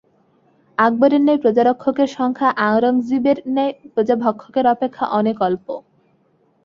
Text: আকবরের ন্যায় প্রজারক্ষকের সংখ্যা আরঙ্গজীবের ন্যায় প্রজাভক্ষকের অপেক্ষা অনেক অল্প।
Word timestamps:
আকবরের 0.77 1.21
ন্যায় 1.23 1.41
প্রজারক্ষকের 1.43 2.09
সংখ্যা 2.17 2.49
আরঙ্গজীবের 2.67 3.37
ন্যায় 3.47 3.73
প্রজাভক্ষকের 3.93 4.65
অপেক্ষা 4.67 5.05
অনেক 5.19 5.37
অল্প। 5.41 5.67